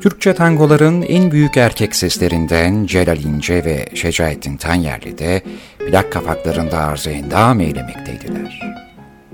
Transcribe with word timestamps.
Türkçe 0.00 0.34
tangoların 0.34 1.02
en 1.02 1.30
büyük 1.30 1.56
erkek 1.56 1.96
seslerinden 1.96 2.86
Celal 2.86 3.24
İnce 3.24 3.64
ve 3.64 3.86
Şecaettin 3.94 4.56
Tanyerli 4.56 5.18
de 5.18 5.42
plak 5.78 6.12
kapaklarında 6.12 6.78
arzu 6.78 7.10
endam. 7.10 7.60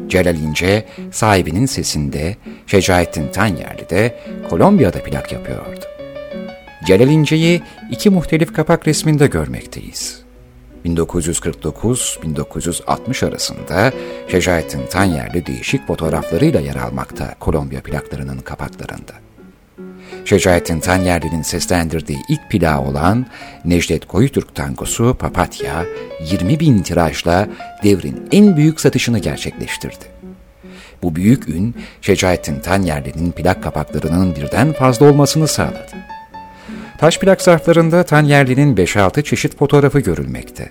Celal 0.08 0.36
İnce 0.36 0.84
sahibinin 1.10 1.66
sesinde, 1.66 2.36
Şecaettin 2.66 3.28
Tanyerli 3.28 3.90
de 3.90 4.18
Kolombiya'da 4.50 5.02
plak 5.02 5.32
yapıyordu. 5.32 5.80
Celal 6.86 7.08
İnce'yi 7.08 7.62
iki 7.90 8.10
muhtelif 8.10 8.52
kapak 8.52 8.88
resminde 8.88 9.26
görmekteyiz. 9.26 10.22
1949-1960 10.84 13.26
arasında 13.26 13.92
Şecaettin 14.28 14.86
Tanyerli 14.86 15.46
değişik 15.46 15.86
fotoğraflarıyla 15.86 16.60
yer 16.60 16.76
almakta 16.76 17.34
Kolombiya 17.40 17.80
plaklarının 17.80 18.38
kapaklarında. 18.38 19.29
Şecaettin 20.30 20.80
Tanyerli'nin 20.80 21.42
seslendirdiği 21.42 22.18
ilk 22.28 22.50
plağı 22.50 22.80
olan 22.80 23.26
Necdet 23.64 24.06
Koyutürk 24.06 24.54
tangosu 24.54 25.16
Papatya, 25.18 25.84
20 26.30 26.60
bin 26.60 26.82
tirajla 26.82 27.48
devrin 27.84 28.28
en 28.32 28.56
büyük 28.56 28.80
satışını 28.80 29.18
gerçekleştirdi. 29.18 30.04
Bu 31.02 31.16
büyük 31.16 31.48
ün, 31.48 31.74
Şecaettin 32.00 32.60
Tanyerli'nin 32.60 33.32
plak 33.32 33.62
kapaklarının 33.62 34.36
birden 34.36 34.72
fazla 34.72 35.06
olmasını 35.06 35.48
sağladı. 35.48 35.96
Taş 36.98 37.18
plak 37.18 37.42
zarflarında 37.42 38.02
Tanyerli'nin 38.02 38.76
5-6 38.76 39.22
çeşit 39.22 39.58
fotoğrafı 39.58 40.00
görülmekte. 40.00 40.70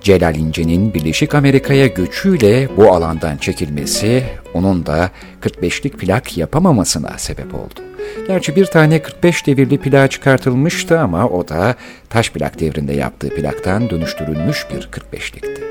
Celal 0.00 0.36
İnce'nin 0.36 0.94
Birleşik 0.94 1.34
Amerika'ya 1.34 1.86
göçüyle 1.86 2.68
bu 2.76 2.92
alandan 2.92 3.36
çekilmesi 3.36 4.24
onun 4.54 4.86
da 4.86 5.10
45'lik 5.42 5.98
plak 5.98 6.38
yapamamasına 6.38 7.18
sebep 7.18 7.54
oldu. 7.54 7.91
Gerçi 8.26 8.56
bir 8.56 8.66
tane 8.66 9.02
45 9.02 9.46
devirli 9.46 9.78
plak 9.78 10.10
çıkartılmıştı 10.10 11.00
ama 11.00 11.28
o 11.28 11.48
da 11.48 11.74
taş 12.10 12.30
plak 12.30 12.60
devrinde 12.60 12.92
yaptığı 12.92 13.28
plaktan 13.28 13.90
dönüştürülmüş 13.90 14.66
bir 14.70 14.82
45'likti. 14.82 15.62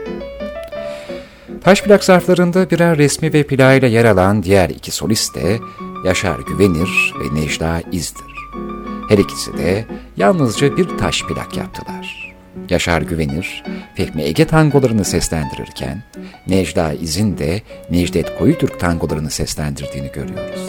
Taş 1.63 1.83
plak 1.83 2.03
zarflarında 2.03 2.69
birer 2.69 2.97
resmi 2.97 3.33
ve 3.33 3.43
plağıyla 3.43 3.87
yer 3.87 4.05
alan 4.05 4.43
diğer 4.43 4.69
iki 4.69 4.91
solist 4.91 5.35
de 5.35 5.59
Yaşar 6.05 6.39
Güvenir 6.39 7.13
ve 7.19 7.41
Necla 7.41 7.81
İz'dir. 7.91 8.31
Her 9.09 9.17
ikisi 9.17 9.57
de 9.57 9.85
yalnızca 10.17 10.77
bir 10.77 10.97
taş 10.97 11.23
plak 11.23 11.57
yaptılar. 11.57 12.33
Yaşar 12.69 13.01
Güvenir, 13.01 13.63
Fehmi 13.95 14.21
Ege 14.21 14.45
tangolarını 14.45 15.05
seslendirirken, 15.05 16.03
Necla 16.47 16.93
İz'in 16.93 17.37
de 17.37 17.61
Necdet 17.89 18.37
Koyutürk 18.37 18.79
tangolarını 18.79 19.29
seslendirdiğini 19.29 20.11
görüyoruz. 20.11 20.61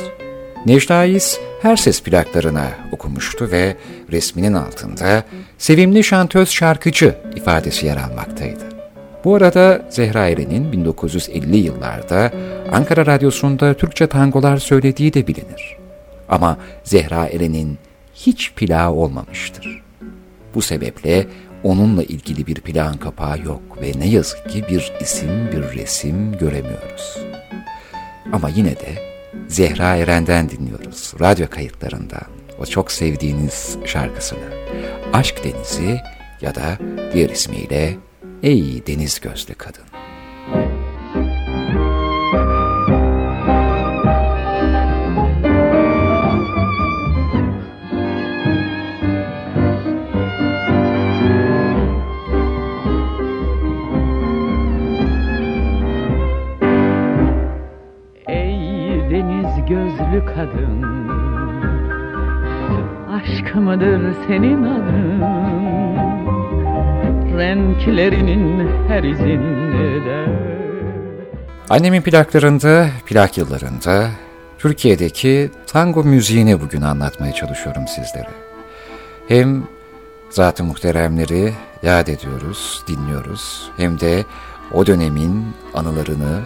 Necla 0.66 1.04
İz 1.04 1.40
her 1.62 1.76
ses 1.76 2.02
plaklarına 2.02 2.68
okumuştu 2.92 3.50
ve 3.50 3.76
resminin 4.12 4.52
altında 4.52 5.24
sevimli 5.58 6.04
şantöz 6.04 6.48
şarkıcı 6.48 7.14
ifadesi 7.36 7.86
yer 7.86 7.96
almaktaydı. 7.96 8.64
Bu 9.24 9.34
arada 9.34 9.86
Zehra 9.90 10.28
Eren'in 10.28 10.72
1950 10.72 11.56
yıllarda 11.56 12.32
Ankara 12.72 13.06
Radyosu'nda 13.06 13.74
Türkçe 13.74 14.06
tangolar 14.06 14.56
söylediği 14.56 15.14
de 15.14 15.26
bilinir. 15.26 15.76
Ama 16.28 16.56
Zehra 16.84 17.26
Eren'in 17.26 17.78
hiç 18.14 18.52
plağı 18.52 18.92
olmamıştır. 18.92 19.82
Bu 20.54 20.62
sebeple 20.62 21.26
onunla 21.62 22.02
ilgili 22.02 22.46
bir 22.46 22.54
plan 22.54 22.96
kapağı 22.96 23.38
yok 23.38 23.62
ve 23.82 23.92
ne 23.98 24.08
yazık 24.08 24.50
ki 24.50 24.64
bir 24.70 24.92
isim, 25.00 25.50
bir 25.52 25.78
resim 25.78 26.38
göremiyoruz. 26.38 27.18
Ama 28.32 28.48
yine 28.48 28.70
de 28.70 29.12
Zehra 29.48 29.96
Eren'den 29.96 30.50
dinliyoruz, 30.50 30.71
radyo 31.20 31.50
kayıtlarından. 31.50 32.26
O 32.58 32.66
çok 32.66 32.92
sevdiğiniz 32.92 33.78
şarkısını. 33.84 34.48
Aşk 35.12 35.44
Denizi 35.44 36.00
ya 36.40 36.54
da 36.54 36.78
diğer 37.12 37.30
ismiyle 37.30 37.96
Ey 38.42 38.86
Deniz 38.86 39.20
Gözlü 39.20 39.54
Kadın. 39.54 40.01
Gözlü 59.68 60.26
kadın 60.34 60.82
Aşk 63.12 63.54
mıdır 63.54 64.14
senin 64.26 64.64
adın 64.64 65.22
Renklerinin 67.38 68.68
her 68.88 69.02
izinde 69.02 70.26
Annemin 71.70 72.02
plaklarında, 72.02 72.86
plak 73.06 73.38
yıllarında 73.38 74.08
Türkiye'deki 74.58 75.50
tango 75.66 76.04
müziğini 76.04 76.60
bugün 76.60 76.82
anlatmaya 76.82 77.32
çalışıyorum 77.32 77.84
sizlere. 77.88 78.30
Hem 79.28 79.64
zat-ı 80.30 80.64
muhteremleri 80.64 81.52
yad 81.82 82.06
ediyoruz, 82.06 82.84
dinliyoruz. 82.88 83.70
Hem 83.76 84.00
de 84.00 84.24
o 84.72 84.86
dönemin 84.86 85.46
anılarını 85.74 86.40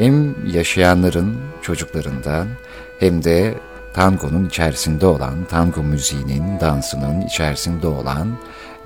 hem 0.00 0.34
yaşayanların 0.46 1.36
çocuklarından 1.62 2.46
hem 2.98 3.24
de 3.24 3.54
tangonun 3.94 4.46
içerisinde 4.46 5.06
olan, 5.06 5.44
tango 5.44 5.82
müziğinin, 5.82 6.60
dansının 6.60 7.20
içerisinde 7.20 7.86
olan 7.86 8.28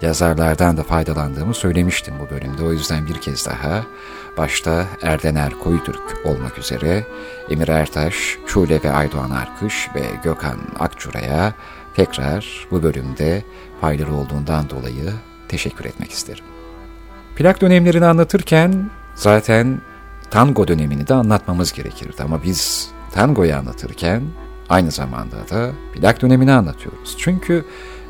yazarlardan 0.02 0.76
da 0.76 0.82
faydalandığımı 0.82 1.54
söylemiştim 1.54 2.14
bu 2.20 2.34
bölümde. 2.34 2.62
O 2.62 2.72
yüzden 2.72 3.06
bir 3.06 3.14
kez 3.14 3.46
daha 3.46 3.84
başta 4.36 4.86
Erdener 5.02 5.52
Koyutürk 5.52 6.02
olmak 6.24 6.58
üzere 6.58 7.06
Emir 7.50 7.68
Ertaş, 7.68 8.38
Şule 8.46 8.82
ve 8.84 8.92
Aydoğan 8.92 9.30
Arkış 9.30 9.88
ve 9.94 10.02
Gökhan 10.24 10.58
Akçura'ya 10.78 11.54
tekrar 11.96 12.66
bu 12.70 12.82
bölümde 12.82 13.42
faydalı 13.80 14.16
olduğundan 14.16 14.70
dolayı 14.70 15.12
teşekkür 15.48 15.84
etmek 15.84 16.10
isterim. 16.10 16.44
Plak 17.36 17.60
dönemlerini 17.60 18.06
anlatırken 18.06 18.90
zaten 19.14 19.80
tango 20.34 20.68
dönemini 20.68 21.06
de 21.06 21.14
anlatmamız 21.14 21.72
gerekirdi 21.72 22.22
ama 22.22 22.42
biz 22.42 22.90
tangoyu 23.12 23.56
anlatırken 23.56 24.22
aynı 24.68 24.90
zamanda 24.90 25.36
da 25.50 25.70
plak 25.94 26.22
dönemini 26.22 26.52
anlatıyoruz. 26.52 27.16
Çünkü 27.18 27.64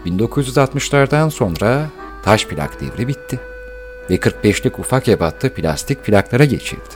1960'lardan 0.07 1.31
sonra 1.31 1.87
taş 2.23 2.47
plak 2.47 2.81
devri 2.81 3.09
bitti 3.09 3.41
ve 4.11 4.17
45'lik 4.17 4.79
ufak 4.79 5.09
ebattı 5.09 5.55
plastik 5.55 6.05
plaklara 6.05 6.45
geçildi. 6.45 6.95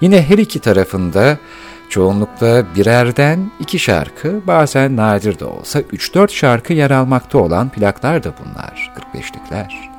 Yine 0.00 0.22
her 0.22 0.38
iki 0.38 0.60
tarafında 0.60 1.38
çoğunlukla 1.88 2.64
birerden 2.76 3.50
iki 3.60 3.78
şarkı, 3.78 4.46
bazen 4.46 4.96
nadir 4.96 5.38
de 5.38 5.44
olsa 5.44 5.80
3-4 5.80 6.32
şarkı 6.32 6.72
yer 6.72 6.90
almakta 6.90 7.38
olan 7.38 7.68
plaklar 7.68 8.24
da 8.24 8.34
bunlar, 8.44 8.92
45'likler. 9.14 9.95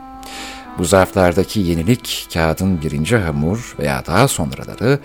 Bu 0.77 0.85
zarflardaki 0.85 1.59
yenilik 1.59 2.27
kağıdın 2.33 2.81
birinci 2.81 3.17
hamur 3.17 3.75
veya 3.79 4.03
daha 4.05 4.27
sonraları 4.27 4.99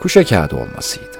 kuşa 0.00 0.24
kağıdı 0.24 0.56
olmasıydı. 0.56 1.18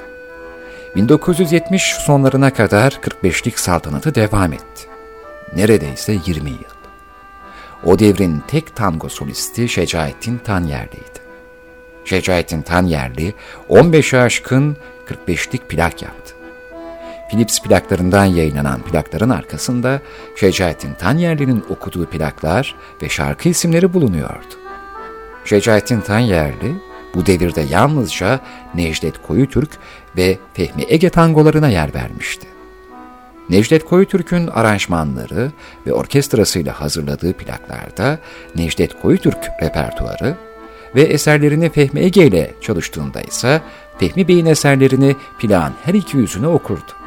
1970 0.96 1.82
sonlarına 1.82 2.52
kadar 2.52 2.92
45'lik 2.92 3.58
saltanatı 3.58 4.14
devam 4.14 4.52
etti. 4.52 4.88
Neredeyse 5.56 6.18
20 6.26 6.50
yıl. 6.50 6.78
O 7.84 7.98
devrin 7.98 8.42
tek 8.48 8.76
tango 8.76 9.08
solisti 9.08 9.68
Şecaettin 9.68 10.38
Tanyerli'ydi. 10.38 11.18
Şecaettin 12.04 12.62
Tanyerli 12.62 13.34
15'e 13.70 14.20
aşkın 14.20 14.76
45'lik 15.06 15.68
plak 15.68 16.02
yaptı. 16.02 16.37
Philips 17.30 17.62
plaklarından 17.62 18.24
yayınlanan 18.24 18.82
plakların 18.82 19.30
arkasında 19.30 20.00
Şecaettin 20.36 20.94
Tanyerli'nin 20.94 21.64
okuduğu 21.68 22.06
plaklar 22.06 22.74
ve 23.02 23.08
şarkı 23.08 23.48
isimleri 23.48 23.92
bulunuyordu. 23.94 24.54
Şecaettin 25.44 26.00
Tanyerli 26.00 26.74
bu 27.14 27.26
devirde 27.26 27.60
yalnızca 27.60 28.40
Necdet 28.74 29.22
Koyutürk 29.22 29.70
ve 30.16 30.38
Fehmi 30.54 30.84
Ege 30.88 31.10
tangolarına 31.10 31.68
yer 31.68 31.94
vermişti. 31.94 32.46
Necdet 33.50 33.84
Koyutürk'ün 33.84 34.46
aranjmanları 34.46 35.52
ve 35.86 35.92
orkestrasıyla 35.92 36.80
hazırladığı 36.80 37.32
plaklarda 37.32 38.18
Necdet 38.56 39.00
Koyutürk 39.02 39.38
repertuarı 39.62 40.36
ve 40.94 41.02
eserlerini 41.02 41.70
Fehmi 41.70 42.00
Ege 42.00 42.26
ile 42.26 42.54
çalıştığında 42.60 43.20
ise 43.20 43.60
Fehmi 43.98 44.28
Bey'in 44.28 44.46
eserlerini 44.46 45.16
plağın 45.38 45.72
her 45.84 45.94
iki 45.94 46.16
yüzüne 46.16 46.46
okurdu. 46.46 46.97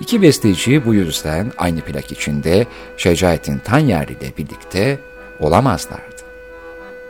İki 0.00 0.22
besteci 0.22 0.86
bu 0.86 0.94
yüzden 0.94 1.52
aynı 1.58 1.80
plak 1.80 2.12
içinde 2.12 2.66
Şecaettin 2.96 3.58
Tanyer 3.58 4.08
ile 4.08 4.32
birlikte 4.38 4.98
olamazlardı. 5.40 6.22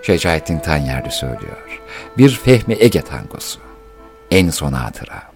Şecaettin 0.02 0.58
Tanyerli 0.58 1.10
söylüyor. 1.10 1.80
Bir 2.18 2.30
Fehmi 2.30 2.76
Ege 2.80 3.02
tangosu. 3.02 3.60
En 4.30 4.50
son 4.50 4.72
hatıra. 4.72 5.32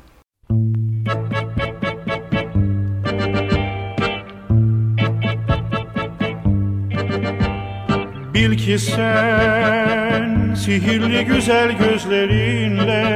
Bil 8.35 8.59
ki 8.59 8.79
sen 8.79 10.55
sihirli 10.55 11.25
güzel 11.25 11.79
gözlerinle 11.79 13.07